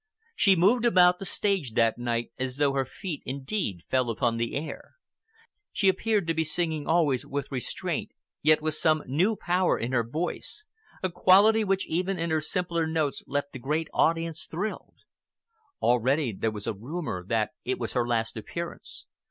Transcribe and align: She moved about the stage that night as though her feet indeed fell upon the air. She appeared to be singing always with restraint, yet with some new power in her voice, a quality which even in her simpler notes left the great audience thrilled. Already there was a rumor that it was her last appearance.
She 0.35 0.55
moved 0.55 0.83
about 0.83 1.19
the 1.19 1.27
stage 1.27 1.73
that 1.73 1.99
night 1.99 2.31
as 2.39 2.57
though 2.57 2.73
her 2.73 2.85
feet 2.85 3.21
indeed 3.23 3.83
fell 3.87 4.09
upon 4.09 4.37
the 4.37 4.55
air. 4.55 4.95
She 5.71 5.89
appeared 5.89 6.25
to 6.25 6.33
be 6.33 6.43
singing 6.43 6.87
always 6.87 7.23
with 7.23 7.51
restraint, 7.51 8.15
yet 8.41 8.63
with 8.63 8.73
some 8.73 9.03
new 9.05 9.35
power 9.35 9.77
in 9.77 9.91
her 9.91 10.03
voice, 10.03 10.65
a 11.03 11.11
quality 11.11 11.63
which 11.63 11.85
even 11.87 12.17
in 12.17 12.31
her 12.31 12.41
simpler 12.41 12.87
notes 12.87 13.21
left 13.27 13.51
the 13.53 13.59
great 13.59 13.89
audience 13.93 14.47
thrilled. 14.47 15.01
Already 15.83 16.33
there 16.33 16.49
was 16.49 16.65
a 16.65 16.73
rumor 16.73 17.23
that 17.23 17.51
it 17.63 17.77
was 17.77 17.93
her 17.93 18.07
last 18.07 18.35
appearance. 18.35 19.05